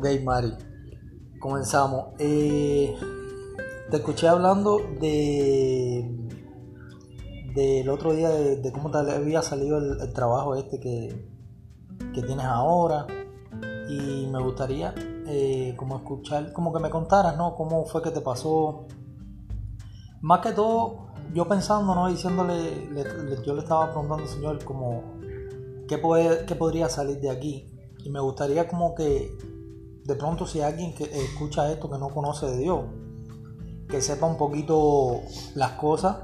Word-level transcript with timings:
Ok, 0.00 0.06
Mari, 0.24 0.50
comenzamos. 1.38 2.14
Eh, 2.18 2.96
te 3.90 3.98
escuché 3.98 4.28
hablando 4.28 4.78
de 4.98 6.26
del 7.54 7.86
otro 7.90 8.14
día 8.14 8.30
de, 8.30 8.72
cómo 8.72 8.90
te 8.90 8.96
había 8.96 9.42
salido 9.42 9.76
el, 9.76 10.10
trabajo 10.14 10.54
este 10.54 10.80
que, 10.80 11.28
que, 12.14 12.22
tienes 12.22 12.46
ahora 12.46 13.06
y 13.90 14.26
me 14.32 14.42
gustaría 14.42 14.94
eh, 15.26 15.74
como 15.76 15.98
escuchar, 15.98 16.50
como 16.54 16.72
que 16.72 16.80
me 16.80 16.88
contaras, 16.88 17.36
¿no? 17.36 17.54
Cómo 17.54 17.84
fue 17.84 18.00
que 18.00 18.10
te 18.10 18.22
pasó. 18.22 18.86
Más 20.22 20.40
que 20.40 20.52
todo, 20.52 21.08
yo 21.34 21.46
pensando, 21.46 21.94
¿no? 21.94 22.08
Diciéndole, 22.08 22.88
yo 23.44 23.52
le 23.52 23.60
estaba 23.60 23.90
preguntando 23.90 24.22
al 24.22 24.30
Señor 24.30 24.64
como, 24.64 25.18
¿qué, 25.86 25.98
puede, 25.98 26.46
¿qué 26.46 26.54
podría 26.54 26.88
salir 26.88 27.20
de 27.20 27.28
aquí? 27.28 27.66
Y 28.02 28.08
me 28.08 28.20
gustaría 28.20 28.66
como 28.66 28.94
que 28.94 29.59
de 30.04 30.14
pronto 30.14 30.46
si 30.46 30.60
alguien 30.60 30.94
que 30.94 31.04
escucha 31.04 31.70
esto 31.70 31.90
que 31.90 31.98
no 31.98 32.08
conoce 32.08 32.46
de 32.46 32.58
Dios, 32.58 32.84
que 33.88 34.00
sepa 34.00 34.26
un 34.26 34.36
poquito 34.36 35.20
las 35.54 35.72
cosas 35.72 36.16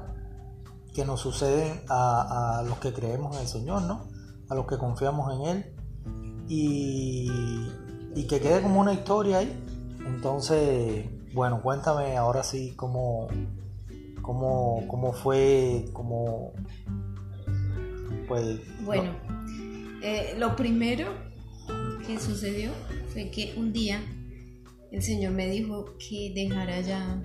que 0.93 1.05
nos 1.05 1.19
suceden 1.19 1.81
a, 1.89 2.63
los 2.67 2.79
que 2.79 2.91
creemos 2.91 3.35
en 3.35 3.43
el 3.43 3.47
Señor, 3.47 3.83
¿no? 3.83 4.07
A 4.49 4.55
los 4.55 4.65
que 4.65 4.77
confiamos 4.77 5.31
en 5.33 5.41
Él. 5.47 5.75
Y, 6.47 7.67
que 8.27 8.41
quede 8.41 8.61
como 8.61 8.81
una 8.81 8.93
historia 8.93 9.37
ahí. 9.37 9.63
Entonces, 10.05 11.05
bueno, 11.33 11.61
cuéntame 11.61 12.17
ahora 12.17 12.43
sí 12.43 12.73
cómo, 12.75 13.27
cómo, 14.21 14.83
cómo 14.87 15.13
fue, 15.13 15.85
cómo... 15.93 16.53
Pues, 18.27 18.59
bueno, 18.83 19.11
eh, 20.01 20.35
lo 20.37 20.55
primero 20.55 21.09
que 22.05 22.19
sucedió 22.19 22.71
fue 23.17 23.31
que 23.31 23.55
un 23.57 23.73
día 23.73 23.99
el 24.91 25.01
Señor 25.01 25.31
me 25.31 25.49
dijo 25.49 25.97
que 25.97 26.31
dejara 26.35 26.81
ya 26.81 27.19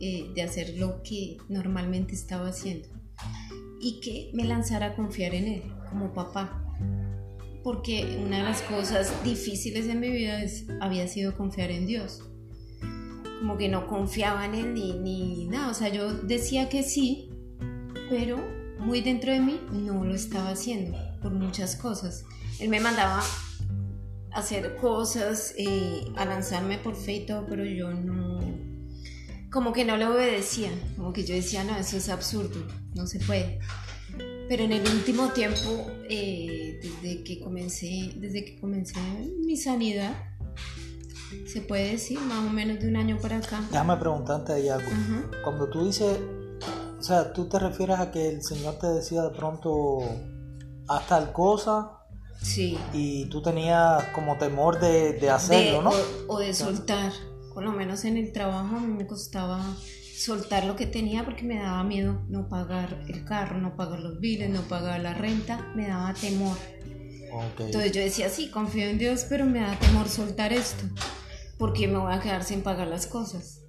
eh, 0.00 0.30
de 0.36 0.42
hacer 0.42 0.78
lo 0.78 1.02
que 1.02 1.36
normalmente 1.48 2.14
estaba 2.14 2.50
haciendo 2.50 2.86
y 3.80 3.98
que 3.98 4.30
me 4.34 4.44
lanzara 4.44 4.86
a 4.86 4.94
confiar 4.94 5.34
en 5.34 5.48
Él 5.48 5.62
como 5.88 6.14
papá. 6.14 6.64
Porque 7.64 8.20
una 8.24 8.38
de 8.38 8.44
las 8.44 8.62
cosas 8.62 9.12
difíciles 9.24 9.88
en 9.88 9.98
mi 9.98 10.10
vida 10.10 10.42
había 10.80 11.08
sido 11.08 11.36
confiar 11.36 11.72
en 11.72 11.88
Dios. 11.88 12.22
Como 13.40 13.58
que 13.58 13.68
no 13.68 13.88
confiaba 13.88 14.46
en 14.46 14.54
Él 14.54 14.74
ni, 14.74 14.92
ni 14.92 15.48
nada. 15.48 15.72
O 15.72 15.74
sea, 15.74 15.88
yo 15.88 16.12
decía 16.12 16.68
que 16.68 16.84
sí, 16.84 17.30
pero 18.08 18.38
muy 18.78 19.00
dentro 19.00 19.32
de 19.32 19.40
mí 19.40 19.60
no 19.72 20.04
lo 20.04 20.14
estaba 20.14 20.50
haciendo 20.50 20.96
por 21.20 21.32
muchas 21.32 21.74
cosas. 21.74 22.24
Él 22.60 22.68
me 22.68 22.78
mandaba 22.78 23.24
hacer 24.32 24.76
cosas, 24.76 25.54
eh, 25.56 26.04
a 26.16 26.24
lanzarme 26.24 26.78
por 26.78 26.94
fe 26.94 27.12
y 27.14 27.26
todo, 27.26 27.46
pero 27.48 27.64
yo 27.64 27.92
no, 27.92 28.38
como 29.50 29.72
que 29.72 29.84
no 29.84 29.96
le 29.96 30.06
obedecía, 30.06 30.70
como 30.96 31.12
que 31.12 31.24
yo 31.24 31.34
decía, 31.34 31.64
no, 31.64 31.76
eso 31.76 31.96
es 31.96 32.08
absurdo, 32.08 32.66
no 32.94 33.06
se 33.06 33.18
puede. 33.20 33.58
Pero 34.48 34.64
en 34.64 34.72
el 34.72 34.82
último 34.88 35.28
tiempo, 35.28 35.86
eh, 36.08 36.80
desde 36.82 37.22
que 37.22 37.40
comencé, 37.40 38.12
desde 38.16 38.44
que 38.44 38.60
comencé 38.60 38.98
mi 39.44 39.56
sanidad, 39.56 40.12
se 41.46 41.60
puede 41.60 41.92
decir, 41.92 42.18
más 42.20 42.38
o 42.38 42.50
menos 42.50 42.80
de 42.80 42.88
un 42.88 42.96
año 42.96 43.18
para 43.20 43.38
acá. 43.38 43.62
Déjame 43.70 43.96
preguntarte 43.96 44.52
ahí 44.52 44.68
algo. 44.68 44.90
Cuando 45.44 45.68
tú 45.68 45.84
dices, 45.84 46.18
o 46.98 47.02
sea, 47.02 47.32
tú 47.32 47.48
te 47.48 47.58
refieres 47.58 47.98
a 48.00 48.10
que 48.10 48.28
el 48.28 48.42
Señor 48.42 48.78
te 48.78 48.88
decía 48.88 49.22
de 49.22 49.30
pronto 49.30 50.00
haz 50.88 51.06
tal 51.06 51.32
cosa 51.32 51.99
Sí. 52.42 52.78
Y 52.92 53.26
tú 53.26 53.42
tenías 53.42 54.04
como 54.14 54.36
temor 54.36 54.80
de, 54.80 55.30
hacerlo, 55.30 55.82
¿no? 55.82 55.92
O, 56.28 56.38
de 56.38 56.54
soltar. 56.54 57.12
Por 57.52 57.64
lo 57.64 57.72
menos 57.72 58.04
en 58.04 58.16
el 58.16 58.32
trabajo 58.32 58.76
a 58.76 58.80
mí 58.80 58.92
me 58.92 59.06
costaba 59.06 59.62
soltar 60.16 60.64
lo 60.64 60.76
que 60.76 60.86
tenía 60.86 61.24
porque 61.24 61.42
me 61.42 61.58
daba 61.58 61.82
miedo 61.82 62.20
no 62.28 62.48
pagar 62.48 63.04
el 63.08 63.24
carro, 63.24 63.58
no 63.58 63.74
pagar 63.76 64.00
los 64.00 64.20
biles, 64.20 64.50
no 64.50 64.62
pagar 64.62 65.00
la 65.00 65.14
renta, 65.14 65.72
me 65.74 65.88
daba 65.88 66.14
temor. 66.14 66.56
Entonces 67.58 67.92
yo 67.92 68.00
decía, 68.00 68.28
sí, 68.28 68.50
confío 68.50 68.86
en 68.88 68.98
Dios, 68.98 69.26
pero 69.28 69.46
me 69.46 69.60
da 69.60 69.78
temor 69.78 70.08
soltar 70.08 70.52
esto, 70.52 70.84
porque 71.58 71.86
me 71.86 71.98
voy 71.98 72.12
a 72.12 72.20
quedar 72.20 72.44
sin 72.44 72.62
pagar 72.62 72.88
las 72.88 73.06
cosas. 73.06 73.62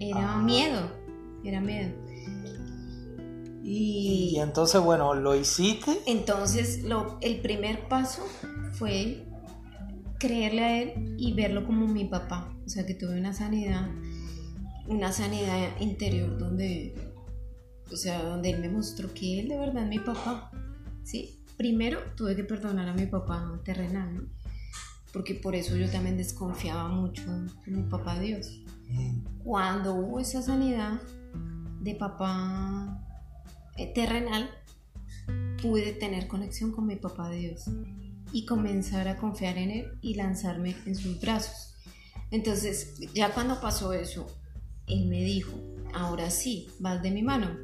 Era 0.00 0.34
ah. 0.34 0.42
miedo, 0.42 0.90
era 1.44 1.60
miedo. 1.60 1.94
Y, 3.68 4.38
entonces, 4.38 4.80
bueno, 4.80 5.14
¿lo 5.14 5.34
hiciste? 5.34 5.98
Entonces, 6.06 6.84
lo, 6.84 7.18
el 7.20 7.40
primer 7.40 7.88
paso 7.88 8.24
fue 8.74 9.26
creerle 10.20 10.62
a 10.62 10.82
él 10.82 11.16
y 11.18 11.32
verlo 11.32 11.66
como 11.66 11.88
mi 11.88 12.04
papá. 12.04 12.54
O 12.64 12.68
sea, 12.68 12.86
que 12.86 12.94
tuve 12.94 13.18
una 13.18 13.32
sanidad, 13.32 13.90
una 14.86 15.10
sanidad 15.10 15.80
interior 15.80 16.38
donde, 16.38 16.94
o 17.92 17.96
sea, 17.96 18.22
donde 18.22 18.50
él 18.50 18.60
me 18.60 18.68
mostró 18.68 19.12
que 19.12 19.40
él 19.40 19.48
de 19.48 19.58
verdad 19.58 19.82
es 19.82 19.88
mi 19.88 19.98
papá. 19.98 20.52
¿Sí? 21.02 21.42
Primero 21.56 21.98
tuve 22.16 22.36
que 22.36 22.44
perdonar 22.44 22.88
a 22.88 22.94
mi 22.94 23.06
papá 23.06 23.60
terrenal, 23.64 24.14
¿no? 24.14 24.22
Porque 25.12 25.34
por 25.34 25.56
eso 25.56 25.76
yo 25.76 25.90
también 25.90 26.16
desconfiaba 26.16 26.86
mucho 26.86 27.24
de 27.64 27.72
mi 27.72 27.82
papá 27.82 28.20
Dios. 28.20 28.62
Mm. 28.90 29.42
Cuando 29.42 29.96
hubo 29.96 30.20
esa 30.20 30.40
sanidad 30.40 31.00
de 31.80 31.94
papá 31.96 33.02
terrenal, 33.84 34.50
pude 35.60 35.92
tener 35.92 36.28
conexión 36.28 36.72
con 36.72 36.86
mi 36.86 36.96
papá 36.96 37.30
Dios 37.30 37.64
y 38.32 38.46
comenzar 38.46 39.08
a 39.08 39.16
confiar 39.16 39.58
en 39.58 39.70
Él 39.70 39.98
y 40.00 40.14
lanzarme 40.14 40.76
en 40.86 40.94
sus 40.94 41.20
brazos. 41.20 41.74
Entonces, 42.30 42.94
ya 43.14 43.32
cuando 43.32 43.60
pasó 43.60 43.92
eso, 43.92 44.26
Él 44.86 45.06
me 45.06 45.22
dijo, 45.22 45.52
ahora 45.94 46.30
sí, 46.30 46.68
vas 46.80 47.02
de 47.02 47.10
mi 47.10 47.22
mano. 47.22 47.56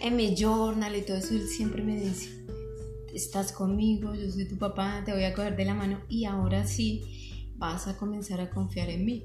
En 0.00 0.16
mi 0.16 0.34
journal 0.36 0.96
y 0.96 1.02
todo 1.02 1.16
eso, 1.16 1.34
Él 1.34 1.48
siempre 1.48 1.82
me 1.82 1.98
dice, 1.98 2.44
estás 3.14 3.52
conmigo, 3.52 4.14
yo 4.14 4.30
soy 4.30 4.46
tu 4.46 4.56
papá, 4.58 5.02
te 5.04 5.12
voy 5.12 5.24
a 5.24 5.34
coger 5.34 5.56
de 5.56 5.64
la 5.64 5.74
mano 5.74 6.00
y 6.08 6.24
ahora 6.24 6.66
sí 6.66 7.50
vas 7.56 7.86
a 7.86 7.96
comenzar 7.96 8.40
a 8.40 8.50
confiar 8.50 8.90
en 8.90 9.04
mí. 9.04 9.24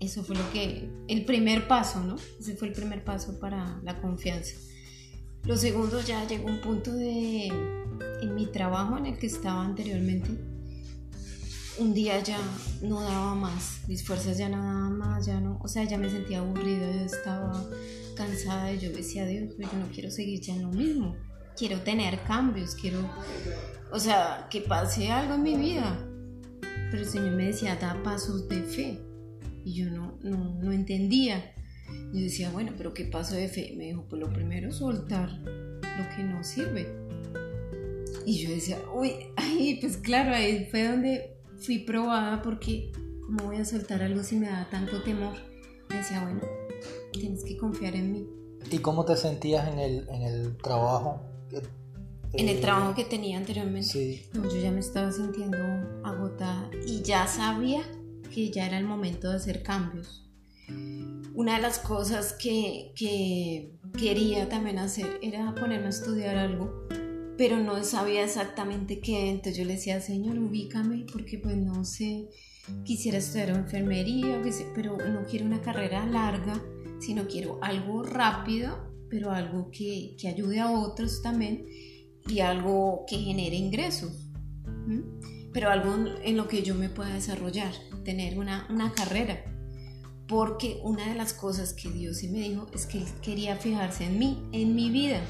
Eso 0.00 0.22
fue 0.22 0.36
lo 0.36 0.52
que, 0.52 0.90
el 1.08 1.24
primer 1.24 1.66
paso, 1.66 2.02
¿no? 2.02 2.16
Ese 2.38 2.56
fue 2.56 2.68
el 2.68 2.74
primer 2.74 3.04
paso 3.04 3.38
para 3.38 3.80
la 3.82 4.00
confianza. 4.00 4.54
Lo 5.44 5.56
segundo 5.56 6.00
ya 6.00 6.26
llegó 6.26 6.46
un 6.46 6.60
punto 6.60 6.92
de, 6.92 7.48
en 7.48 8.34
mi 8.34 8.46
trabajo 8.46 8.96
en 8.96 9.06
el 9.06 9.18
que 9.18 9.26
estaba 9.26 9.62
anteriormente, 9.62 10.30
un 11.78 11.92
día 11.92 12.22
ya 12.22 12.38
no 12.82 13.02
daba 13.02 13.34
más, 13.34 13.80
mis 13.88 14.06
fuerzas 14.06 14.38
ya 14.38 14.48
no 14.48 14.56
daban 14.56 14.96
más, 14.96 15.26
ya 15.26 15.40
no, 15.40 15.58
o 15.62 15.68
sea, 15.68 15.84
ya 15.84 15.98
me 15.98 16.08
sentía 16.08 16.38
aburrida, 16.38 16.90
yo 16.92 17.04
estaba 17.04 17.62
cansada 18.16 18.72
y 18.72 18.78
yo 18.78 18.90
decía, 18.90 19.26
Dios, 19.26 19.54
yo 19.58 19.66
no 19.78 19.86
quiero 19.92 20.10
seguir 20.10 20.40
ya 20.40 20.56
lo 20.56 20.68
mismo, 20.68 21.14
quiero 21.56 21.80
tener 21.80 22.20
cambios, 22.22 22.74
quiero, 22.74 23.00
o 23.92 23.98
sea, 23.98 24.46
que 24.50 24.60
pase 24.60 25.10
algo 25.10 25.34
en 25.34 25.42
mi 25.42 25.56
vida. 25.56 25.98
Pero 26.90 27.02
el 27.02 27.08
Señor 27.08 27.32
me 27.32 27.46
decía, 27.46 27.76
da 27.76 28.00
pasos 28.02 28.48
de 28.48 28.62
fe. 28.62 29.00
Y 29.64 29.74
yo 29.74 29.90
no, 29.90 30.16
no, 30.22 30.54
no 30.62 30.70
entendía. 30.70 31.54
Yo 32.12 32.20
decía, 32.20 32.50
bueno, 32.50 32.72
pero 32.76 32.94
¿qué 32.94 33.04
paso 33.04 33.34
de 33.34 33.48
fe? 33.48 33.74
Me 33.76 33.84
dijo, 33.84 34.04
pues 34.08 34.20
lo 34.20 34.32
primero 34.32 34.72
soltar 34.72 35.30
lo 35.38 36.16
que 36.16 36.22
no 36.22 36.42
sirve. 36.44 36.88
Y 38.26 38.42
yo 38.42 38.50
decía, 38.50 38.78
uy, 38.94 39.12
ay, 39.36 39.78
pues 39.80 39.96
claro, 39.96 40.34
ahí 40.34 40.66
fue 40.70 40.88
donde 40.88 41.36
fui 41.58 41.80
probada 41.80 42.42
porque 42.42 42.92
¿cómo 43.26 43.44
voy 43.44 43.56
a 43.56 43.64
soltar 43.64 44.02
algo 44.02 44.22
si 44.22 44.36
me 44.36 44.48
da 44.48 44.68
tanto 44.70 45.02
temor? 45.02 45.34
Me 45.90 45.96
decía, 45.96 46.22
bueno, 46.22 46.40
tienes 47.12 47.44
que 47.44 47.56
confiar 47.56 47.96
en 47.96 48.12
mí. 48.12 48.26
¿Y 48.70 48.78
cómo 48.78 49.04
te 49.04 49.16
sentías 49.16 49.68
en 49.68 49.78
el, 49.78 50.08
en 50.08 50.22
el 50.22 50.56
trabajo? 50.56 51.20
en 52.36 52.48
el 52.48 52.60
trabajo 52.60 52.94
que 52.94 53.04
tenía 53.04 53.38
anteriormente. 53.38 53.88
Sí. 53.88 54.26
yo 54.32 54.56
ya 54.60 54.70
me 54.70 54.80
estaba 54.80 55.12
sintiendo 55.12 55.58
agotada 56.02 56.70
y 56.86 57.02
ya 57.02 57.26
sabía 57.26 57.82
que 58.32 58.50
ya 58.50 58.66
era 58.66 58.78
el 58.78 58.84
momento 58.84 59.30
de 59.30 59.36
hacer 59.36 59.62
cambios 59.62 60.28
una 61.34 61.56
de 61.56 61.62
las 61.62 61.78
cosas 61.80 62.32
que, 62.32 62.92
quería 63.98 64.48
también 64.48 64.78
hacer 64.78 65.18
era 65.22 65.54
ponerme 65.54 65.86
a 65.86 65.90
estudiar 65.90 66.36
algo, 66.36 66.88
pero 67.36 67.58
no 67.58 67.82
sabía 67.84 68.24
exactamente 68.24 69.00
qué. 69.00 69.30
Entonces 69.30 69.56
yo 69.56 69.64
le 69.64 69.74
decía, 69.74 70.00
Señor, 70.00 70.38
ubícame, 70.38 71.06
porque 71.12 71.38
pues 71.38 71.56
no 71.56 71.84
sé, 71.84 72.28
quisiera 72.84 73.18
estudiar 73.18 73.50
enfermería, 73.50 74.40
pero 74.74 74.96
no 74.96 75.24
quiero 75.24 75.46
una 75.46 75.60
carrera 75.60 76.06
larga, 76.06 76.60
sino 77.00 77.26
quiero 77.26 77.58
algo 77.62 78.02
rápido, 78.02 78.92
pero 79.10 79.30
algo 79.30 79.70
que, 79.70 80.16
ayude 80.26 80.60
a 80.60 80.70
otros 80.70 81.22
también 81.22 81.66
y 82.28 82.40
algo 82.40 83.04
que 83.08 83.18
genere 83.18 83.56
ingresos. 83.56 84.28
Pero 85.52 85.70
algo 85.70 85.94
en 86.22 86.36
lo 86.36 86.48
que 86.48 86.62
yo 86.62 86.74
me 86.74 86.88
pueda 86.88 87.14
desarrollar, 87.14 87.72
tener 88.04 88.38
una, 88.38 88.66
una 88.70 88.92
carrera 88.92 89.53
porque 90.26 90.80
una 90.82 91.08
de 91.08 91.14
las 91.14 91.34
cosas 91.34 91.72
que 91.72 91.90
Dios 91.90 92.18
sí 92.18 92.28
me 92.28 92.40
dijo 92.40 92.66
es 92.72 92.86
que 92.86 92.98
Él 92.98 93.06
quería 93.20 93.56
fijarse 93.56 94.04
en 94.04 94.18
mí, 94.18 94.42
en 94.52 94.74
mi 94.74 94.90
vida. 94.90 95.20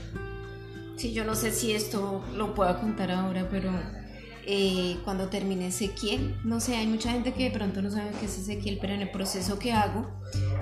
Sí, 0.97 1.13
yo 1.13 1.25
no 1.25 1.35
sé 1.35 1.53
si 1.53 1.73
esto 1.73 2.23
lo 2.37 2.55
puedo 2.55 2.79
contar 2.81 3.11
ahora, 3.11 3.49
pero 3.51 3.73
eh, 4.47 4.99
cuando 5.05 5.29
terminé 5.29 5.69
Ezequiel, 5.69 6.37
no 6.45 6.61
sé, 6.61 6.77
hay 6.77 6.87
mucha 6.87 7.11
gente 7.11 7.33
que 7.33 7.45
de 7.45 7.51
pronto 7.51 7.83
no 7.83 7.91
sabe 7.91 8.11
qué 8.21 8.27
es 8.27 8.39
Ezequiel, 8.39 8.79
pero 8.81 8.95
en 8.95 9.01
el 9.01 9.11
proceso 9.11 9.59
que 9.59 9.73
hago 9.73 10.07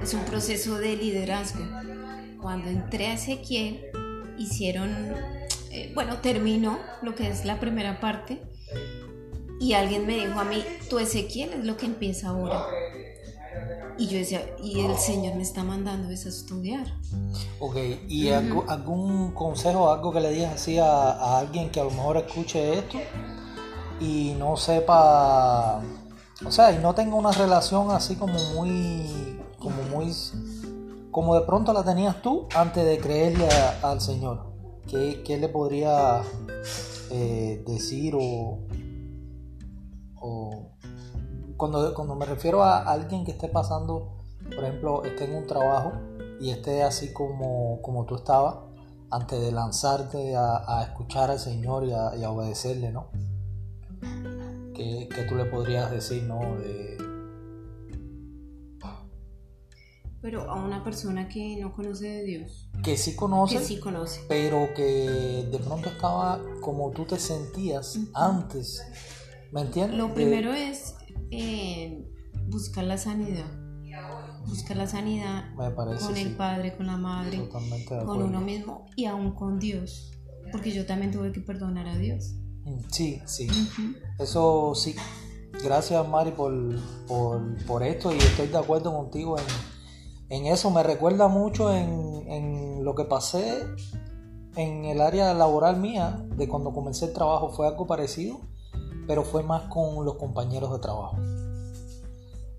es 0.02 0.14
un 0.14 0.25
proceso 0.25 0.79
de 0.79 0.96
liderazgo. 0.96 1.64
Cuando 2.40 2.70
entré 2.70 3.08
a 3.08 3.14
Ezequiel, 3.14 3.84
hicieron, 4.38 4.90
eh, 5.70 5.93
bueno, 5.94 6.19
terminó 6.19 6.79
lo 7.02 7.14
que 7.14 7.29
es 7.29 7.44
la 7.44 7.61
primera 7.61 8.00
parte 8.00 8.40
y 9.61 9.75
alguien 9.75 10.06
me 10.06 10.17
dijo 10.17 10.40
a 10.40 10.44
mí, 10.44 10.64
tu 10.88 10.99
Ezequiel 10.99 11.52
es 11.52 11.64
lo 11.64 11.76
que 11.76 11.87
empieza 11.87 12.29
ahora. 12.29 12.64
Y 13.99 14.06
yo 14.06 14.19
decía, 14.19 14.47
y 14.62 14.81
el 14.81 14.97
Señor 14.97 15.35
me 15.35 15.43
está 15.43 15.62
mandando 15.62 16.11
eso 16.11 16.29
a 16.29 16.33
estudiar. 16.33 16.87
Ok, 17.61 17.77
¿y 18.09 18.31
algún 18.31 19.33
consejo, 19.33 19.91
algo 19.91 20.12
que 20.12 20.21
le 20.21 20.31
digas 20.31 20.55
así 20.55 20.79
a, 20.79 21.39
alguien 21.39 21.71
que 21.71 21.81
a 21.81 21.85
lo 21.85 21.91
mejor 21.91 22.17
escuche 22.17 22.79
esto 22.79 22.99
y 24.00 24.35
no 24.39 24.56
sepa, 24.56 25.83
o 26.44 26.50
sea, 26.50 26.73
y 26.73 26.79
no 26.79 26.94
tenga 26.94 27.15
una 27.15 27.33
relación 27.33 27.91
así 27.91 28.17
como 28.17 28.35
muy, 28.55 29.39
como 29.59 29.83
muy, 29.85 30.12
como 31.11 31.35
de 31.35 31.43
pronto 31.43 31.73
la 31.73 31.85
tenías 31.85 32.21
tú 32.23 32.49
antes 32.55 32.85
de 32.85 32.99
creerle 32.99 33.49
al 33.83 34.00
Señor? 34.00 34.53
¿Qué, 34.89 35.39
le 35.39 35.49
podría 35.49 36.23
eh, 37.11 37.62
decir 37.67 38.15
o 38.19 38.59
cuando, 41.56 41.94
cuando 41.94 42.14
me 42.14 42.26
refiero 42.26 42.62
a 42.62 42.78
alguien 42.82 43.25
que 43.25 43.32
esté 43.32 43.49
pasando, 43.49 44.22
por 44.54 44.64
ejemplo, 44.64 45.04
esté 45.04 45.25
en 45.25 45.34
un 45.34 45.46
trabajo 45.46 45.93
y 46.40 46.50
esté 46.50 46.82
así 46.82 47.12
como, 47.12 47.81
como 47.82 48.04
tú 48.04 48.16
estabas, 48.16 48.56
antes 49.10 49.40
de 49.40 49.52
lanzarte 49.52 50.34
a, 50.37 50.82
escuchar 50.88 51.31
al 51.31 51.38
Señor 51.38 51.84
y 51.84 51.93
a, 51.93 52.31
obedecerle, 52.31 52.90
¿no? 52.90 53.10
¿Qué, 54.75 55.08
tú 55.28 55.34
le 55.34 55.44
podrías 55.44 55.90
decir, 55.90 56.22
¿no? 56.25 56.40
Pero 60.22 60.48
a 60.48 60.55
una 60.55 60.82
persona 60.84 61.28
que 61.28 61.56
no 61.56 61.72
conoce 61.75 62.08
de 62.08 62.22
Dios. 62.22 62.70
Que 62.82 62.96
sí 62.96 63.16
conoce. 63.16 63.58
Que 63.58 63.64
sí 63.64 63.81
conoce. 63.81 64.25
Pero 64.28 64.72
que 64.75 65.48
de 65.50 65.58
pronto 65.58 65.88
estaba 65.88 66.40
como 66.60 66.90
tú 66.93 67.05
te 67.05 67.19
sentías 67.19 67.98
antes. 68.14 68.82
¿Me 69.50 69.62
entiendes? 69.62 69.98
Lo 69.98 70.14
primero 70.14 70.55
es 70.55 70.94
eh, 71.32 72.05
buscar 72.49 72.84
la 72.84 72.99
sanidad. 72.99 73.46
Buscar 74.46 74.76
la 74.76 74.88
sanidad 74.88 75.44
con 75.55 76.17
el 76.17 76.37
padre, 76.37 76.76
con 76.76 76.87
la 76.87 76.96
madre, 76.96 77.49
con 78.05 78.23
uno 78.23 78.40
mismo 78.40 78.87
y 78.96 79.06
aún 79.06 79.34
con 79.34 79.58
Dios. 79.58 80.12
Porque 80.50 80.73
yo 80.73 80.84
también 80.84 81.12
tuve 81.12 81.32
que 81.32 81.40
perdonar 81.40 81.87
a 81.87 81.96
Dios. 81.96 82.34
Mm, 82.64 82.79
sí, 82.90 83.23
sí. 83.26 83.49
Eso 84.19 84.75
sí. 84.75 84.94
Gracias 85.62 86.08
Mari 86.08 86.32
por, 86.32 86.52
por, 87.67 87.82
esto 87.82 88.12
y 88.12 88.19
estoy 88.19 88.49
de 88.49 88.58
acuerdo 88.58 88.93
contigo 88.93 89.37
en, 89.38 89.44
en 90.29 90.46
eso. 90.46 90.70
Me 90.70 90.82
recuerda 90.82 91.29
mucho 91.29 91.73
en, 91.73 92.26
en 92.29 92.84
lo 92.84 92.94
que 92.94 93.05
pasé 93.05 93.62
en 94.56 94.84
el 94.84 95.00
área 95.00 95.32
laboral 95.34 95.79
mía, 95.79 96.26
de 96.37 96.49
cuando 96.49 96.73
comencé 96.73 97.06
el 97.06 97.12
trabajo, 97.12 97.50
fue 97.50 97.67
algo 97.67 97.87
parecido 97.87 98.40
pero 99.12 99.25
fue 99.25 99.43
más 99.43 99.64
con 99.64 100.06
los 100.06 100.14
compañeros 100.14 100.73
de 100.73 100.79
trabajo. 100.79 101.19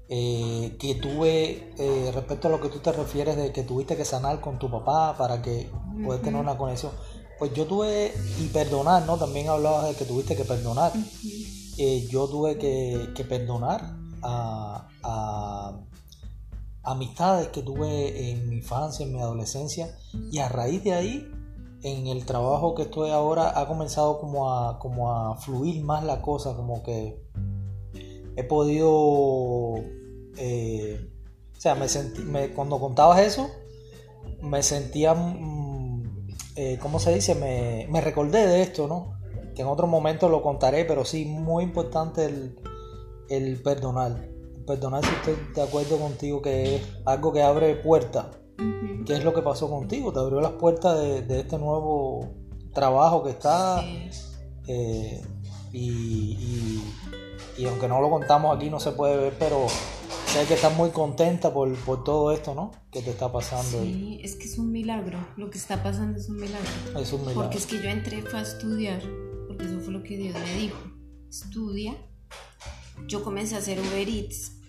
Eh, 0.08 0.78
que 0.80 0.94
tuve, 0.94 1.74
eh, 1.80 2.12
respecto 2.14 2.48
a 2.48 2.52
lo 2.52 2.62
que 2.62 2.70
tú 2.70 2.78
te 2.78 2.92
refieres 2.92 3.36
de 3.38 3.52
que 3.52 3.64
tuviste 3.64 3.98
que 3.98 4.06
sanar 4.06 4.40
con 4.40 4.60
tu 4.60 4.70
papá 4.70 5.18
para 5.18 5.42
que 5.42 5.72
puedas 6.06 6.22
tener 6.22 6.40
una 6.40 6.56
conexión, 6.56 6.92
pues 7.40 7.56
yo 7.56 7.66
tuve, 7.66 8.14
y 8.40 8.50
perdonar, 8.50 9.04
¿no? 9.08 9.18
También 9.18 9.50
hablabas 9.50 9.88
de 9.88 9.96
que 9.96 10.06
tuviste 10.06 10.36
que 10.36 10.46
perdonar. 10.46 10.92
Eh, 11.80 12.08
yo 12.12 12.28
tuve 12.28 12.60
que, 12.60 13.26
perdonar 13.28 13.96
a, 14.22 14.90
a, 15.02 15.74
amistades 16.84 17.48
que 17.48 17.64
tuve 17.64 18.30
en 18.30 18.48
mi 18.48 18.58
infancia, 18.58 19.08
en 19.08 19.12
mi 19.12 19.20
adolescencia, 19.20 19.98
y 20.32 20.38
a 20.38 20.50
raíz 20.50 20.84
de 20.84 20.94
ahí 20.94 21.32
en 21.84 22.08
el 22.08 22.26
trabajo 22.26 22.76
que 22.76 22.84
estoy 22.84 23.12
ahora 23.12 23.60
ha 23.60 23.68
comenzado 23.68 24.20
como 24.20 24.54
a, 24.54 24.80
como 24.80 25.12
a 25.12 25.36
fluir 25.36 25.84
más 25.84 26.04
la 26.04 26.22
cosa, 26.22 26.56
como 26.56 26.82
que 26.82 27.22
he 28.38 28.44
podido, 28.46 29.76
eh, 30.38 31.10
o 31.56 31.60
sea, 31.60 31.76
me 31.76 31.90
sentí, 31.90 32.24
cuando 32.56 32.80
contabas 32.80 33.20
eso, 33.20 33.50
me 34.42 34.64
sentía, 34.64 35.14
mm, 35.14 36.28
eh, 36.56 36.80
¿cómo 36.82 37.00
se 37.00 37.14
dice? 37.14 37.36
Me, 37.36 37.86
me, 37.92 38.00
recordé 38.00 38.48
de 38.48 38.62
esto, 38.62 38.88
¿no? 38.88 39.20
Que 39.54 39.62
en 39.64 39.68
otro 39.68 39.86
momento 39.86 40.30
lo 40.30 40.42
contaré, 40.42 40.86
pero 40.86 41.04
sí, 41.04 41.26
muy 41.26 41.66
importante 41.66 42.26
el, 42.26 42.60
el 43.30 43.62
perdonar. 43.62 44.30
Perdonar 44.66 45.04
si 45.04 45.14
estoy 45.16 45.36
de 45.54 45.62
acuerdo 45.62 45.98
contigo 46.00 46.42
que 46.42 46.78
es 46.78 46.82
algo 47.06 47.34
que 47.34 47.44
abre 47.44 47.76
puertas 47.76 48.28
¿Qué 49.06 49.14
es 49.14 49.24
lo 49.24 49.34
que 49.34 49.42
pasó 49.42 49.70
contigo? 49.70 50.14
Te 50.14 50.20
abrió 50.20 50.40
las 50.42 50.54
puertas 50.54 50.98
de, 51.00 51.40
este 51.40 51.58
nuevo 51.58 52.34
trabajo 52.74 53.24
que 53.24 53.32
está. 53.32 53.84
Eh, 54.68 55.22
y, 55.74 56.82
aunque 57.68 57.88
no 57.88 58.02
lo 58.02 58.10
contamos 58.10 58.56
aquí, 58.56 58.70
no 58.70 58.80
se 58.80 58.92
puede 58.92 59.18
ver, 59.18 59.34
pero 59.38 59.68
sé 60.28 60.46
que 60.48 60.54
estás 60.54 60.76
muy 60.76 60.92
contenta 60.92 61.54
por, 61.54 61.76
todo 62.04 62.32
esto, 62.32 62.56
¿no? 62.56 62.72
Que 62.92 63.02
te 63.02 63.12
está 63.12 63.32
pasando. 63.32 63.82
Sí, 63.82 64.20
es 64.24 64.36
que 64.36 64.46
es 64.46 64.58
un 64.58 64.72
milagro. 64.72 65.20
Lo 65.38 65.50
que 65.50 65.58
está 65.58 65.84
pasando 65.84 66.18
es 66.20 66.30
un 66.30 66.38
milagro. 66.38 67.00
Es 67.00 67.12
un 67.12 67.22
milagro. 67.22 67.42
Porque 67.42 67.58
es 67.58 67.66
que 67.66 67.82
yo 67.82 67.90
entré 67.90 68.22
fue 68.22 68.40
a 68.40 68.44
estudiar, 68.44 69.02
porque 69.48 69.66
eso 69.66 69.80
fue 69.80 69.94
lo 69.94 70.04
que 70.04 70.18
Dios 70.18 70.36
me 70.36 70.60
dijo. 70.60 70.78
Estudia. 71.30 71.96
Yo 73.08 73.24
comencé 73.24 73.56
a 73.56 73.58
hacer 73.58 73.80
Uber 73.80 74.08
Eats 74.08 74.63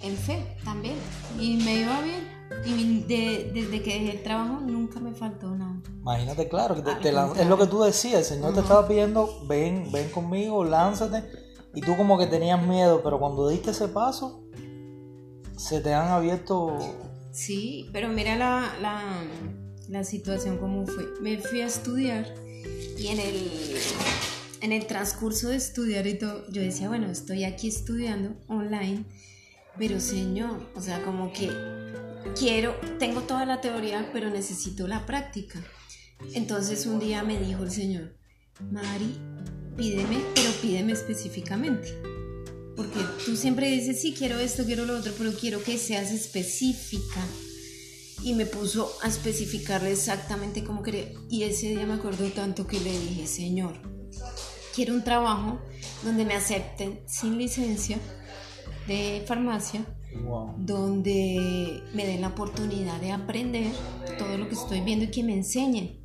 en 0.00 0.16
fe 0.16 0.56
también. 0.64 0.96
Y 1.38 1.56
me 1.56 1.80
iba 1.80 2.00
bien 2.02 2.36
y 2.64 3.00
desde 3.02 3.82
que 3.82 3.92
dejé 3.92 4.10
el 4.12 4.22
trabajo 4.22 4.60
nunca 4.60 5.00
me 5.00 5.12
faltó 5.12 5.54
nada. 5.54 5.80
Imagínate, 6.00 6.48
claro, 6.48 6.76
es 6.76 7.46
lo 7.46 7.58
que 7.58 7.66
tú 7.66 7.82
decías, 7.82 8.18
el 8.20 8.24
Señor 8.24 8.54
te 8.54 8.60
estaba 8.60 8.86
pidiendo, 8.86 9.44
ven, 9.46 9.90
ven 9.92 10.08
conmigo, 10.10 10.64
lánzate. 10.64 11.24
Y 11.74 11.80
tú 11.80 11.96
como 11.96 12.16
que 12.16 12.26
tenías 12.26 12.64
miedo, 12.64 13.02
pero 13.02 13.18
cuando 13.18 13.48
diste 13.48 13.72
ese 13.72 13.88
paso, 13.88 14.44
se 15.56 15.80
te 15.80 15.92
han 15.92 16.08
abierto... 16.08 16.78
Sí, 17.32 17.90
pero 17.92 18.08
mira 18.08 18.34
la, 18.36 18.72
la, 18.80 19.02
la 19.88 20.04
situación 20.04 20.56
como 20.56 20.86
fue. 20.86 21.04
Me 21.20 21.38
fui 21.38 21.60
a 21.60 21.66
estudiar 21.66 22.32
y 22.98 23.08
en 23.08 23.20
el, 23.20 23.50
en 24.62 24.72
el 24.72 24.86
transcurso 24.86 25.48
de 25.48 25.56
estudiar 25.56 26.06
y 26.06 26.18
todo, 26.18 26.48
yo 26.50 26.62
decía, 26.62 26.88
bueno, 26.88 27.10
estoy 27.10 27.44
aquí 27.44 27.68
estudiando 27.68 28.36
online, 28.48 29.04
pero 29.78 30.00
Señor, 30.00 30.70
o 30.74 30.80
sea, 30.80 31.02
como 31.02 31.32
que 31.32 31.50
quiero, 32.38 32.74
tengo 32.98 33.22
toda 33.22 33.46
la 33.46 33.60
teoría, 33.60 34.10
pero 34.12 34.30
necesito 34.30 34.86
la 34.86 35.06
práctica. 35.06 35.62
Entonces 36.34 36.86
un 36.86 36.98
día 36.98 37.22
me 37.22 37.38
dijo 37.38 37.62
el 37.62 37.70
Señor, 37.70 38.16
Mari, 38.70 39.18
pídeme, 39.76 40.18
pero 40.34 40.50
pídeme 40.62 40.92
específicamente. 40.92 42.00
Porque 42.76 43.00
tú 43.24 43.36
siempre 43.36 43.70
dices, 43.70 44.00
sí, 44.00 44.14
quiero 44.16 44.38
esto, 44.38 44.64
quiero 44.64 44.84
lo 44.84 44.98
otro, 44.98 45.12
pero 45.16 45.32
quiero 45.32 45.62
que 45.62 45.78
seas 45.78 46.10
específica. 46.10 47.20
Y 48.22 48.34
me 48.34 48.46
puso 48.46 48.90
a 49.02 49.08
especificarle 49.08 49.92
exactamente 49.92 50.64
cómo 50.64 50.82
quería. 50.82 51.08
Y 51.28 51.44
ese 51.44 51.68
día 51.68 51.86
me 51.86 51.94
acuerdo 51.94 52.26
tanto 52.30 52.66
que 52.66 52.80
le 52.80 52.98
dije, 52.98 53.26
Señor, 53.26 53.78
quiero 54.74 54.94
un 54.94 55.04
trabajo 55.04 55.60
donde 56.02 56.24
me 56.24 56.34
acepten 56.34 57.00
sin 57.06 57.38
licencia 57.38 57.98
de 58.86 59.24
farmacia 59.26 59.84
donde 60.58 61.82
me 61.94 62.06
den 62.06 62.20
la 62.22 62.28
oportunidad 62.28 63.00
de 63.00 63.12
aprender 63.12 63.72
todo 64.18 64.38
lo 64.38 64.48
que 64.48 64.54
estoy 64.54 64.80
viendo 64.80 65.04
y 65.04 65.10
que 65.10 65.22
me 65.22 65.34
enseñen. 65.34 66.00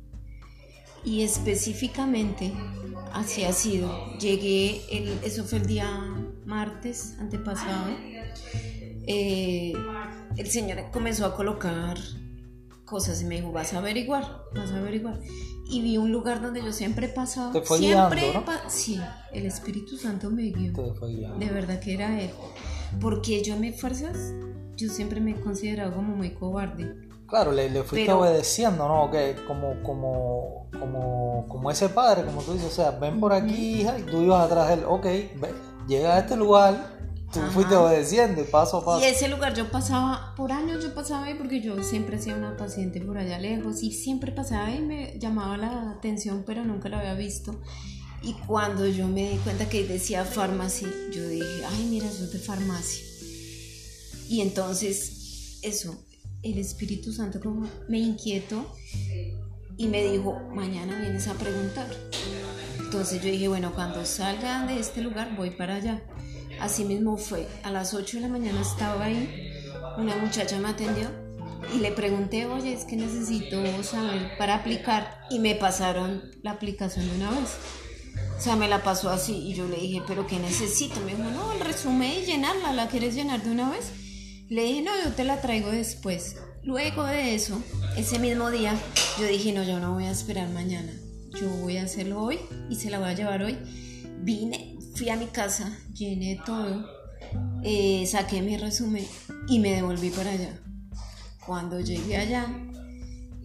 Y 1.04 1.22
específicamente 1.22 2.52
así 3.12 3.44
ha 3.44 3.52
sido. 3.52 4.16
Llegué, 4.18 4.82
el, 4.90 5.18
eso 5.24 5.44
fue 5.44 5.58
el 5.58 5.66
día 5.66 5.88
martes 6.44 7.16
antepasado. 7.18 7.90
Eh, 9.06 9.72
el 10.36 10.46
Señor 10.46 10.90
comenzó 10.92 11.26
a 11.26 11.34
colocar 11.34 11.98
cosas 12.84 13.22
y 13.22 13.24
me 13.24 13.36
dijo, 13.36 13.52
vas 13.52 13.72
a 13.74 13.78
averiguar, 13.78 14.44
vas 14.54 14.70
a 14.70 14.78
averiguar. 14.78 15.18
Y 15.66 15.80
vi 15.80 15.96
un 15.96 16.12
lugar 16.12 16.42
donde 16.42 16.62
yo 16.62 16.72
siempre 16.72 17.06
he 17.06 17.08
pasado. 17.08 17.52
siempre 17.64 18.32
Sí, 18.68 19.00
el 19.32 19.46
Espíritu 19.46 19.96
Santo 19.96 20.30
me 20.30 20.50
guió. 20.50 20.72
De 21.38 21.50
verdad 21.50 21.80
que 21.80 21.94
era 21.94 22.20
Él. 22.20 22.30
Porque 23.00 23.42
yo 23.42 23.56
me 23.56 23.72
fuerzas, 23.72 24.34
yo 24.76 24.88
siempre 24.88 25.20
me 25.20 25.32
he 25.32 25.40
considerado 25.40 25.94
como 25.94 26.14
muy 26.16 26.30
cobarde. 26.34 26.94
Claro, 27.26 27.50
le, 27.52 27.70
le 27.70 27.82
fuiste 27.82 28.12
obedeciendo, 28.12 28.86
¿no? 28.86 29.10
Que 29.10 29.34
como, 29.46 29.82
como, 29.82 30.68
como, 30.78 31.46
como 31.48 31.70
ese 31.70 31.88
padre, 31.88 32.26
como 32.26 32.42
tú 32.42 32.52
dices, 32.52 32.68
o 32.68 32.74
sea, 32.74 32.90
ven 32.90 33.18
por 33.20 33.32
aquí, 33.32 33.80
hija, 33.80 33.98
y 33.98 34.02
tú 34.02 34.20
ibas 34.20 34.44
atrás 34.44 34.68
de 34.68 34.74
él, 34.74 34.84
ok, 34.86 35.06
llega 35.88 36.16
a 36.16 36.18
este 36.18 36.36
lugar, 36.36 36.91
tú 37.32 37.40
fuiste 37.52 37.74
obedeciendo 37.74 38.44
paso 38.44 38.78
a 38.78 38.84
paso. 38.84 39.00
Y 39.00 39.04
ese 39.04 39.28
lugar 39.28 39.54
yo 39.54 39.70
pasaba, 39.70 40.34
por 40.36 40.52
años 40.52 40.82
yo 40.82 40.94
pasaba 40.94 41.24
ahí 41.24 41.34
porque 41.34 41.60
yo 41.60 41.82
siempre 41.82 42.16
hacía 42.16 42.36
una 42.36 42.56
paciente 42.56 43.00
por 43.00 43.18
allá 43.18 43.38
lejos 43.38 43.82
y 43.82 43.92
siempre 43.92 44.32
pasaba 44.32 44.70
y 44.70 44.80
me 44.80 45.18
llamaba 45.18 45.56
la 45.56 45.90
atención, 45.90 46.44
pero 46.46 46.64
nunca 46.64 46.88
la 46.88 46.98
había 46.98 47.14
visto. 47.14 47.60
Y 48.22 48.34
cuando 48.34 48.86
yo 48.86 49.08
me 49.08 49.30
di 49.30 49.36
cuenta 49.38 49.68
que 49.68 49.84
decía 49.84 50.24
farmacia, 50.24 50.88
yo 51.12 51.26
dije, 51.28 51.64
ay, 51.68 51.86
mira, 51.90 52.06
eso 52.06 52.24
es 52.24 52.32
de 52.32 52.38
farmacia. 52.38 53.04
Y 54.28 54.40
entonces, 54.40 55.58
eso, 55.62 56.04
el 56.42 56.58
Espíritu 56.58 57.12
Santo 57.12 57.40
como 57.40 57.68
me 57.88 57.98
inquietó 57.98 58.64
y 59.76 59.88
me 59.88 60.04
dijo, 60.04 60.38
mañana 60.54 61.00
vienes 61.00 61.26
a 61.26 61.34
preguntar. 61.34 61.88
Entonces 62.78 63.22
yo 63.22 63.30
dije, 63.30 63.48
bueno, 63.48 63.72
cuando 63.74 64.04
salga 64.04 64.66
de 64.66 64.78
este 64.78 65.00
lugar 65.00 65.34
voy 65.36 65.50
para 65.50 65.76
allá. 65.76 66.02
Así 66.60 66.84
mismo 66.84 67.16
fue, 67.16 67.46
a 67.62 67.70
las 67.70 67.94
8 67.94 68.18
de 68.18 68.22
la 68.22 68.28
mañana 68.28 68.60
estaba 68.60 69.04
ahí, 69.04 69.50
una 69.98 70.16
muchacha 70.16 70.58
me 70.58 70.68
atendió 70.68 71.08
y 71.74 71.78
le 71.78 71.92
pregunté, 71.92 72.46
oye, 72.46 72.72
es 72.72 72.84
que 72.84 72.96
necesito 72.96 73.62
saber 73.82 74.36
para 74.38 74.56
aplicar 74.56 75.20
y 75.30 75.38
me 75.38 75.54
pasaron 75.54 76.22
la 76.42 76.52
aplicación 76.52 77.08
de 77.08 77.16
una 77.16 77.30
vez. 77.30 77.56
O 78.36 78.40
sea, 78.40 78.56
me 78.56 78.68
la 78.68 78.82
pasó 78.82 79.10
así 79.10 79.34
y 79.34 79.54
yo 79.54 79.68
le 79.68 79.76
dije, 79.76 80.02
pero 80.06 80.26
¿qué 80.26 80.38
necesito? 80.38 81.00
Me 81.00 81.14
dijo, 81.14 81.30
no, 81.30 81.52
el 81.52 81.60
resumen 81.60 82.10
y 82.10 82.26
llenarla, 82.26 82.72
¿la 82.72 82.88
quieres 82.88 83.14
llenar 83.14 83.42
de 83.42 83.50
una 83.50 83.70
vez? 83.70 83.92
Le 84.48 84.64
dije, 84.64 84.82
no, 84.82 84.90
yo 85.04 85.12
te 85.12 85.24
la 85.24 85.40
traigo 85.40 85.70
después. 85.70 86.36
Luego 86.64 87.04
de 87.04 87.34
eso, 87.34 87.62
ese 87.96 88.18
mismo 88.18 88.50
día, 88.50 88.74
yo 89.18 89.26
dije, 89.26 89.52
no, 89.52 89.62
yo 89.62 89.78
no 89.78 89.94
voy 89.94 90.04
a 90.04 90.10
esperar 90.10 90.48
mañana. 90.48 90.92
Yo 91.40 91.48
voy 91.48 91.76
a 91.76 91.84
hacerlo 91.84 92.22
hoy 92.22 92.38
y 92.68 92.76
se 92.76 92.90
la 92.90 92.98
voy 92.98 93.08
a 93.08 93.14
llevar 93.14 93.42
hoy. 93.42 93.56
Vine, 94.20 94.71
fui 94.94 95.08
a 95.08 95.16
mi 95.16 95.26
casa, 95.26 95.70
llené 95.94 96.40
todo, 96.44 96.86
eh, 97.62 98.04
saqué 98.06 98.42
mi 98.42 98.56
resumen 98.56 99.06
y 99.48 99.58
me 99.58 99.70
devolví 99.70 100.10
para 100.10 100.30
allá. 100.30 100.60
Cuando 101.46 101.80
llegué 101.80 102.16
allá, 102.16 102.46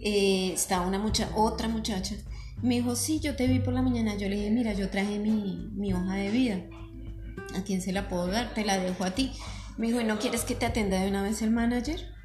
eh, 0.02 0.52
estaba 0.54 0.86
una 0.86 1.00
mucha, 1.00 1.30
otra 1.36 1.68
muchacha. 1.68 2.16
Me 2.62 2.76
dijo, 2.76 2.96
sí, 2.96 3.20
yo 3.20 3.36
te 3.36 3.48
vi 3.48 3.60
por 3.60 3.74
la 3.74 3.82
mañana. 3.82 4.16
Yo 4.16 4.30
le 4.30 4.36
dije, 4.36 4.52
mira, 4.52 4.74
yo 4.74 4.90
traje 4.90 5.20
mi, 5.20 5.70
mi 5.74 5.94
hoja 5.94 6.16
de 6.16 6.32
vida. 6.32 6.62
¿A 7.56 7.62
quién 7.64 7.82
se 7.82 7.92
la 7.92 8.08
puedo 8.08 8.28
dar? 8.28 8.54
Te 8.54 8.66
la 8.66 8.78
dejo 8.80 9.04
a 9.04 9.12
ti. 9.12 9.32
Me 9.78 9.88
dijo, 9.88 10.02
¿y 10.02 10.04
no 10.04 10.20
quieres 10.20 10.44
que 10.44 10.56
te 10.56 10.66
atienda 10.66 11.00
de 11.00 11.10
una 11.10 11.22
vez 11.22 11.42
el 11.42 11.52
manager? 11.52 12.17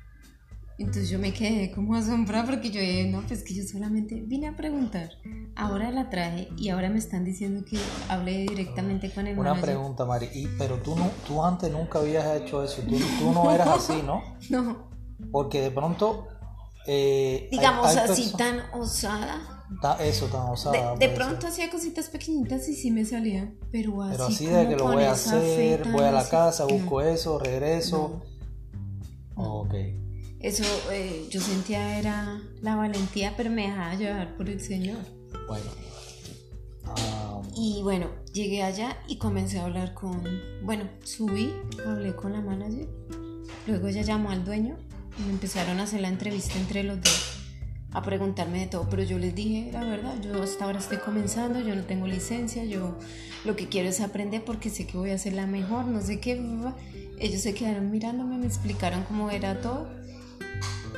Entonces 0.79 1.11
yo 1.11 1.19
me 1.19 1.33
quedé 1.33 1.71
como 1.71 1.95
asombrada 1.95 2.47
porque 2.47 2.71
yo 2.71 2.81
dije, 2.81 3.09
no, 3.09 3.23
pues 3.27 3.43
que 3.43 3.55
yo 3.55 3.63
solamente 3.65 4.23
vine 4.27 4.49
a 4.49 4.57
preguntar. 4.57 5.11
Ahora 5.55 5.91
la 5.91 6.09
traje 6.09 6.49
y 6.57 6.71
ahora 6.71 6.89
me 6.89 6.99
están 6.99 7.25
diciendo 7.25 7.65
que 7.65 7.79
hable 8.09 8.47
directamente 8.49 9.11
con 9.11 9.27
el 9.27 9.39
Una 9.39 9.61
pregunta, 9.61 10.05
Mari, 10.05 10.29
y, 10.33 10.47
pero 10.59 10.77
tú, 10.79 10.97
no, 10.97 11.11
tú 11.27 11.45
antes 11.45 11.71
nunca 11.71 11.99
habías 11.99 12.41
hecho 12.41 12.65
eso, 12.65 12.83
tú, 12.83 12.97
tú 13.19 13.33
no 13.33 13.51
eras 13.53 13.69
así, 13.91 14.03
¿no? 14.05 14.23
No. 14.51 14.89
Porque 15.31 15.61
de 15.61 15.71
pronto... 15.71 16.29
Eh, 16.87 17.49
Digamos 17.53 17.95
así 17.97 18.33
tan 18.37 18.61
osada. 18.73 19.67
eso, 20.01 20.27
tan 20.27 20.49
osada. 20.49 20.97
De, 20.97 21.09
pronto 21.11 21.47
hacía 21.47 21.71
cositas 21.71 22.09
pequeñitas 22.09 22.69
y 22.69 22.75
sí 22.75 22.91
me 22.91 23.05
salía, 23.05 23.55
pero 23.71 24.03
así. 24.03 24.13
Pero 24.13 24.25
así 24.25 24.47
de 24.47 24.69
que 24.69 24.77
lo 24.77 24.85
voy 24.85 25.05
a 25.05 25.13
hacer, 25.13 25.89
voy 25.93 26.05
a 26.05 26.11
la 26.11 26.29
casa, 26.29 26.65
busco 26.65 27.03
eso, 27.03 27.39
regreso. 27.39 28.23
Ok. 29.37 29.75
Eso 30.43 30.65
eh, 30.91 31.27
yo 31.31 31.41
sentía 31.41 31.99
era 31.99 32.43
la 32.61 32.75
valentía, 32.75 33.35
pero 33.37 33.49
me 33.49 33.63
dejaba 33.63 33.95
llevar 33.95 34.37
por 34.37 34.49
el 34.49 34.61
Señor. 34.61 34.99
Bueno. 35.47 35.65
Y 37.55 37.81
bueno, 37.83 38.09
llegué 38.33 38.63
allá 38.63 38.99
y 39.07 39.19
comencé 39.19 39.59
a 39.59 39.65
hablar 39.65 39.95
con, 39.95 40.23
bueno, 40.65 40.89
subí, 41.05 41.53
hablé 41.87 42.15
con 42.15 42.33
la 42.33 42.41
manager, 42.41 42.89
luego 43.67 43.89
ella 43.89 44.03
llamó 44.03 44.31
al 44.31 44.45
dueño 44.45 44.77
y 45.19 45.23
me 45.23 45.31
empezaron 45.31 45.79
a 45.79 45.85
hacer 45.85 46.01
la 46.01 46.09
entrevista 46.09 46.59
entre 46.59 46.83
los 46.83 47.01
dos, 47.01 47.37
a 47.93 48.03
preguntarme 48.03 48.61
de 48.61 48.67
todo, 48.67 48.89
pero 48.89 49.03
yo 49.03 49.19
les 49.19 49.35
dije 49.35 49.71
la 49.73 49.85
verdad, 49.85 50.15
yo 50.23 50.43
hasta 50.43 50.65
ahora 50.65 50.79
estoy 50.79 50.99
comenzando, 50.99 51.61
yo 51.61 51.77
no 51.77 51.85
tengo 51.85 52.07
licencia, 52.07 52.65
yo 52.65 52.99
lo 53.45 53.55
que 53.55 53.69
quiero 53.69 53.91
es 53.91 54.01
aprender 54.01 54.45
porque 54.45 54.71
sé 54.71 54.87
que 54.87 54.97
voy 54.97 55.11
a 55.11 55.19
ser 55.19 55.35
la 55.35 55.47
mejor, 55.47 55.85
no 55.87 56.01
sé 56.01 56.21
qué, 56.21 56.43
ellos 57.19 57.43
se 57.43 57.55
quedaron 57.55 57.91
mirándome, 57.91 58.39
me 58.39 58.47
explicaron 58.47 59.05
cómo 59.05 59.31
era 59.31 59.61
todo 59.61 59.89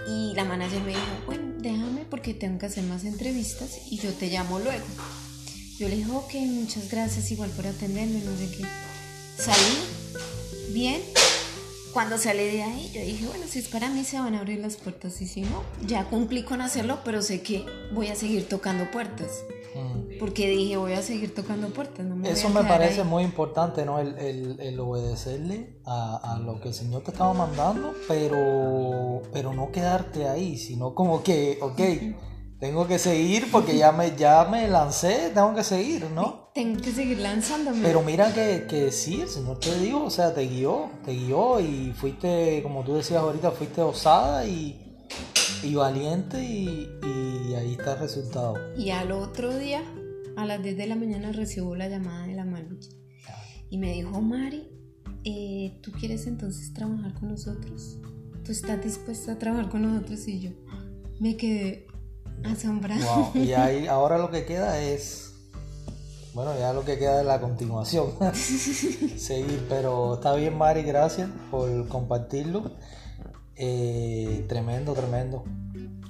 y 0.06 0.34
la 0.34 0.44
manager 0.44 0.82
me 0.82 0.90
dijo, 0.90 1.02
bueno, 1.26 1.54
déjame 1.58 2.04
porque 2.08 2.34
tengo 2.34 2.58
que 2.58 2.66
hacer 2.66 2.84
más 2.84 3.04
entrevistas 3.04 3.70
y 3.90 3.98
yo 3.98 4.12
te 4.12 4.28
llamo 4.28 4.58
luego. 4.58 4.84
Yo 5.78 5.88
le 5.88 5.96
dije, 5.96 6.10
ok, 6.10 6.34
muchas 6.46 6.90
gracias 6.90 7.30
igual 7.30 7.50
por 7.50 7.66
atenderme, 7.66 8.20
no 8.20 8.36
sé 8.36 8.48
qué. 8.56 8.64
Salí 9.42 10.72
bien. 10.72 11.00
Cuando 11.94 12.18
salí 12.18 12.44
de 12.44 12.62
ahí, 12.64 12.90
yo 12.92 13.00
dije, 13.00 13.24
bueno, 13.28 13.44
si 13.48 13.60
es 13.60 13.68
para 13.68 13.88
mí 13.88 14.02
se 14.02 14.18
van 14.18 14.34
a 14.34 14.40
abrir 14.40 14.58
las 14.58 14.76
puertas 14.76 15.20
y 15.22 15.28
si 15.28 15.42
no, 15.42 15.62
ya 15.86 16.04
cumplí 16.06 16.42
con 16.42 16.60
hacerlo, 16.60 16.98
pero 17.04 17.22
sé 17.22 17.40
que 17.40 17.64
voy 17.92 18.08
a 18.08 18.16
seguir 18.16 18.48
tocando 18.48 18.90
puertas. 18.90 19.44
Mm. 19.76 20.18
Porque 20.18 20.48
dije, 20.48 20.76
voy 20.76 20.94
a 20.94 21.02
seguir 21.02 21.32
tocando 21.32 21.68
puertas. 21.68 22.04
Eso 22.24 22.48
me 22.48 22.64
parece 22.64 23.04
muy 23.04 23.22
importante, 23.22 23.84
¿no? 23.84 24.00
El, 24.00 24.58
el, 24.58 24.80
obedecerle 24.80 25.78
a, 25.86 26.34
a, 26.34 26.38
lo 26.40 26.60
que 26.60 26.68
el 26.68 26.74
Señor 26.74 27.04
te 27.04 27.12
estaba 27.12 27.32
mandando, 27.32 27.94
pero, 28.08 29.22
pero 29.32 29.54
no 29.54 29.70
quedarte 29.70 30.28
ahí, 30.28 30.58
sino 30.58 30.96
como 30.96 31.22
que, 31.22 31.58
ok, 31.62 31.80
tengo 32.58 32.88
que 32.88 32.98
seguir 32.98 33.52
porque 33.52 33.76
ya 33.76 33.92
me, 33.92 34.16
ya 34.16 34.44
me 34.46 34.66
lancé, 34.66 35.30
tengo 35.32 35.54
que 35.54 35.62
seguir, 35.62 36.10
¿no? 36.10 36.43
Tengo 36.54 36.80
que 36.80 36.92
seguir 36.92 37.18
lanzándome. 37.18 37.82
Pero 37.82 38.02
mira 38.02 38.32
que, 38.32 38.66
que 38.68 38.90
sí, 38.92 39.20
el 39.20 39.28
Señor 39.28 39.58
te 39.58 39.76
dio, 39.80 40.04
o 40.04 40.10
sea, 40.10 40.32
te 40.32 40.46
guió, 40.46 40.88
te 41.04 41.12
guió 41.12 41.60
y 41.60 41.92
fuiste, 41.92 42.62
como 42.62 42.84
tú 42.84 42.94
decías 42.94 43.20
ahorita, 43.20 43.50
fuiste 43.50 43.82
osada 43.82 44.46
y 44.46 44.80
y 45.64 45.74
valiente 45.74 46.42
y, 46.42 46.90
ahí 47.56 47.72
está 47.78 47.94
el 47.94 48.00
resultado. 48.00 48.56
Y 48.76 48.90
al 48.90 49.12
otro 49.12 49.56
día, 49.56 49.82
a 50.36 50.44
las 50.44 50.62
10 50.62 50.76
de 50.76 50.86
la 50.86 50.96
mañana, 50.96 51.32
recibo 51.32 51.74
la 51.76 51.88
llamada 51.88 52.26
de 52.26 52.34
la 52.34 52.44
malucha 52.44 52.90
y 53.70 53.78
me 53.78 53.92
dijo, 53.92 54.20
Mari, 54.20 54.68
eh, 55.24 55.78
¿tú 55.82 55.92
quieres 55.92 56.26
entonces 56.26 56.72
trabajar 56.74 57.14
con 57.14 57.30
nosotros? 57.30 57.98
¿Tú 58.44 58.52
estás 58.52 58.82
dispuesta 58.82 59.32
a 59.32 59.38
trabajar 59.38 59.70
con 59.70 59.82
nosotros? 59.82 60.26
Y 60.28 60.40
yo 60.40 60.50
me 61.20 61.36
quedé 61.36 61.86
asombrada. 62.44 63.30
Y 63.34 63.52
ahí, 63.52 63.86
ahora 63.88 64.18
lo 64.18 64.30
que 64.30 64.44
queda 64.44 64.80
es 64.80 65.33
bueno, 66.34 66.58
ya 66.58 66.72
lo 66.72 66.84
que 66.84 66.98
queda 66.98 67.20
es 67.20 67.26
la 67.26 67.40
continuación. 67.40 68.12
Seguir, 69.16 69.66
pero 69.68 70.14
está 70.14 70.34
bien, 70.34 70.58
Mari, 70.58 70.82
gracias 70.82 71.30
por 71.50 71.88
compartirlo. 71.88 72.72
Eh, 73.56 74.44
tremendo, 74.48 74.94
tremendo. 74.94 75.44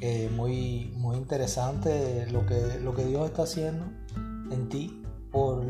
Eh, 0.00 0.31
muy, 0.35 0.93
muy 0.97 1.16
interesante 1.16 2.26
lo 2.31 2.47
que, 2.47 2.78
lo 2.83 2.95
que 2.95 3.04
Dios 3.04 3.26
está 3.26 3.43
haciendo 3.43 3.85
en 4.50 4.69
ti 4.69 5.02
por, 5.31 5.64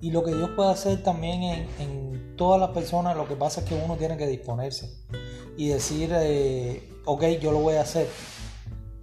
y 0.00 0.10
lo 0.10 0.24
que 0.24 0.34
Dios 0.34 0.50
puede 0.56 0.70
hacer 0.70 1.02
también 1.02 1.42
en, 1.42 1.68
en, 1.78 2.36
todas 2.36 2.58
las 2.58 2.70
personas. 2.70 3.16
Lo 3.16 3.28
que 3.28 3.36
pasa 3.36 3.60
es 3.60 3.68
que 3.68 3.74
uno 3.74 3.96
tiene 3.96 4.16
que 4.16 4.26
disponerse 4.26 4.90
y 5.58 5.68
decir, 5.68 6.10
eh, 6.14 6.90
ok, 7.04 7.24
yo 7.40 7.52
lo 7.52 7.58
voy 7.58 7.74
a 7.74 7.82
hacer. 7.82 8.08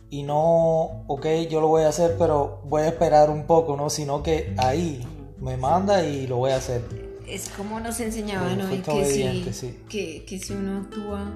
Y 0.10 0.24
no, 0.24 1.04
ok, 1.08 1.26
yo 1.50 1.60
lo 1.60 1.68
voy 1.68 1.84
a 1.84 1.90
hacer, 1.90 2.16
pero 2.18 2.62
voy 2.66 2.84
a 2.84 2.88
esperar 2.88 3.30
un 3.30 3.46
poco, 3.46 3.76
¿no? 3.76 3.90
Sino 3.90 4.24
que 4.24 4.54
ahí 4.58 5.06
me 5.40 5.58
manda 5.58 6.04
y 6.04 6.28
lo 6.28 6.38
voy 6.38 6.52
a 6.52 6.58
hacer. 6.58 6.82
Es 7.28 7.50
como 7.50 7.80
nos 7.80 8.00
enseñaban 8.00 8.62
hoy 8.62 8.80
que 8.80 9.06
si, 9.54 9.78
que, 9.90 10.24
que 10.26 10.40
si 10.40 10.54
uno 10.54 10.82
actúa 10.82 11.34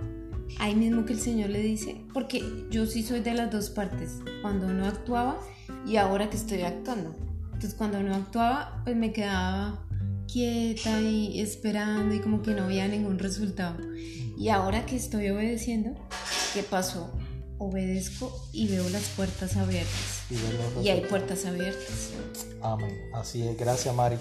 ahí 0.59 0.75
mismo 0.75 1.05
que 1.05 1.13
el 1.13 1.19
Señor 1.19 1.49
le 1.49 1.59
dice, 1.59 1.97
porque 2.13 2.43
yo 2.69 2.85
sí 2.85 3.03
soy 3.03 3.19
de 3.19 3.33
las 3.33 3.51
dos 3.51 3.69
partes, 3.69 4.19
cuando 4.41 4.67
no 4.67 4.85
actuaba 4.85 5.37
y 5.85 5.97
ahora 5.97 6.29
que 6.29 6.37
estoy 6.37 6.61
actuando. 6.61 7.13
Entonces 7.45 7.75
cuando 7.75 8.01
no 8.01 8.15
actuaba, 8.15 8.81
pues 8.83 8.95
me 8.95 9.11
quedaba 9.11 9.85
quieta 10.31 11.01
y 11.01 11.41
esperando 11.41 12.15
y 12.15 12.19
como 12.19 12.41
que 12.41 12.51
no 12.51 12.63
había 12.63 12.87
ningún 12.87 13.19
resultado. 13.19 13.77
Y 14.37 14.49
ahora 14.49 14.85
que 14.85 14.95
estoy 14.95 15.29
obedeciendo, 15.29 15.93
¿qué 16.53 16.63
pasó? 16.63 17.11
Obedezco 17.63 18.31
y 18.51 18.67
veo 18.67 18.89
las 18.89 19.03
puertas 19.15 19.55
abiertas. 19.55 19.91
Y, 20.81 20.89
hay 20.89 21.01
puertas 21.01 21.45
abiertas. 21.45 22.09
Amén. 22.61 23.09
Así 23.13 23.47
es. 23.47 23.55
Gracias, 23.55 23.93
Mari. 23.93 24.17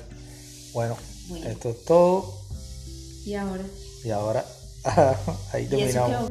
Bueno, 0.75 0.97
bueno, 1.29 1.49
esto 1.49 1.71
es 1.71 1.85
todo. 1.85 2.35
Y 3.25 3.35
ahora. 3.35 3.65
Y 4.05 4.11
ahora 4.11 4.45
Ahí 5.53 5.67
terminamos. 5.67 6.31